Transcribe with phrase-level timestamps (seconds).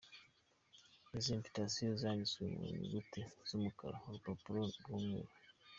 [1.17, 5.33] Izi ‘Invitations’ zanditswe mu nyuguti z’umukara; Urupapuro ni umweru.